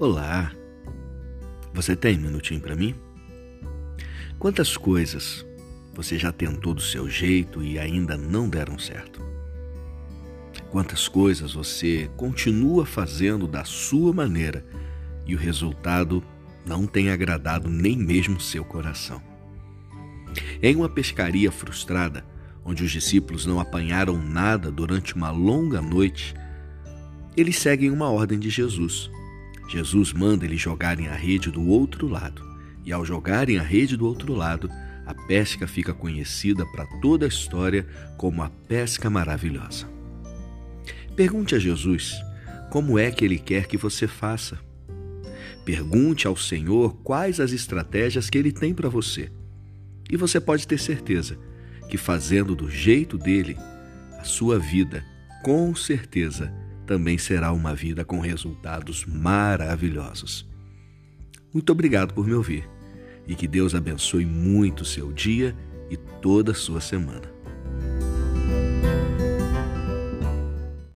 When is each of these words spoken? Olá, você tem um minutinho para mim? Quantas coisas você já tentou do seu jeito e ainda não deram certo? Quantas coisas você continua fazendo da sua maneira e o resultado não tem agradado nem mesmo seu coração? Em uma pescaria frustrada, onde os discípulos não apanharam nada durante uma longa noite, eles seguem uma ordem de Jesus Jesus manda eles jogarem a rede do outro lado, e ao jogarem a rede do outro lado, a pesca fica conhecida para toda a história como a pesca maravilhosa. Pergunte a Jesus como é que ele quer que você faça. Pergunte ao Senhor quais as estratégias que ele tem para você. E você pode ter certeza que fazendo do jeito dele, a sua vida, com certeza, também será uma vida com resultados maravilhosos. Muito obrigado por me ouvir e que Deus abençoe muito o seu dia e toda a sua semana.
Olá, 0.00 0.50
você 1.74 1.94
tem 1.94 2.16
um 2.16 2.22
minutinho 2.22 2.58
para 2.58 2.74
mim? 2.74 2.94
Quantas 4.38 4.74
coisas 4.74 5.44
você 5.92 6.18
já 6.18 6.32
tentou 6.32 6.72
do 6.72 6.80
seu 6.80 7.06
jeito 7.06 7.62
e 7.62 7.78
ainda 7.78 8.16
não 8.16 8.48
deram 8.48 8.78
certo? 8.78 9.20
Quantas 10.70 11.06
coisas 11.06 11.52
você 11.52 12.10
continua 12.16 12.86
fazendo 12.86 13.46
da 13.46 13.62
sua 13.62 14.10
maneira 14.10 14.64
e 15.26 15.34
o 15.34 15.38
resultado 15.38 16.24
não 16.64 16.86
tem 16.86 17.10
agradado 17.10 17.68
nem 17.68 17.94
mesmo 17.94 18.40
seu 18.40 18.64
coração? 18.64 19.20
Em 20.62 20.74
uma 20.76 20.88
pescaria 20.88 21.52
frustrada, 21.52 22.24
onde 22.64 22.82
os 22.82 22.90
discípulos 22.90 23.44
não 23.44 23.60
apanharam 23.60 24.16
nada 24.16 24.70
durante 24.70 25.14
uma 25.14 25.30
longa 25.30 25.82
noite, 25.82 26.34
eles 27.36 27.58
seguem 27.58 27.90
uma 27.90 28.08
ordem 28.08 28.38
de 28.38 28.48
Jesus 28.48 29.10
Jesus 29.70 30.12
manda 30.12 30.44
eles 30.44 30.60
jogarem 30.60 31.06
a 31.06 31.14
rede 31.14 31.48
do 31.48 31.64
outro 31.64 32.08
lado, 32.08 32.42
e 32.84 32.90
ao 32.90 33.04
jogarem 33.04 33.56
a 33.56 33.62
rede 33.62 33.96
do 33.96 34.04
outro 34.04 34.34
lado, 34.34 34.68
a 35.06 35.14
pesca 35.14 35.64
fica 35.64 35.94
conhecida 35.94 36.66
para 36.66 36.84
toda 37.00 37.24
a 37.24 37.28
história 37.28 37.86
como 38.16 38.42
a 38.42 38.50
pesca 38.50 39.08
maravilhosa. 39.08 39.86
Pergunte 41.14 41.54
a 41.54 41.58
Jesus 41.60 42.20
como 42.68 42.98
é 42.98 43.12
que 43.12 43.24
ele 43.24 43.38
quer 43.38 43.68
que 43.68 43.76
você 43.76 44.08
faça. 44.08 44.58
Pergunte 45.64 46.26
ao 46.26 46.36
Senhor 46.36 46.96
quais 47.04 47.38
as 47.38 47.52
estratégias 47.52 48.28
que 48.28 48.38
ele 48.38 48.50
tem 48.50 48.74
para 48.74 48.88
você. 48.88 49.30
E 50.10 50.16
você 50.16 50.40
pode 50.40 50.66
ter 50.66 50.80
certeza 50.80 51.38
que 51.88 51.96
fazendo 51.96 52.56
do 52.56 52.68
jeito 52.68 53.16
dele, 53.16 53.56
a 54.18 54.24
sua 54.24 54.58
vida, 54.58 55.04
com 55.44 55.72
certeza, 55.76 56.52
também 56.90 57.16
será 57.16 57.52
uma 57.52 57.72
vida 57.72 58.04
com 58.04 58.18
resultados 58.18 59.06
maravilhosos. 59.06 60.44
Muito 61.54 61.70
obrigado 61.70 62.12
por 62.12 62.26
me 62.26 62.34
ouvir 62.34 62.68
e 63.28 63.36
que 63.36 63.46
Deus 63.46 63.76
abençoe 63.76 64.26
muito 64.26 64.80
o 64.80 64.84
seu 64.84 65.12
dia 65.12 65.56
e 65.88 65.96
toda 65.96 66.50
a 66.50 66.54
sua 66.54 66.80
semana. 66.80 67.39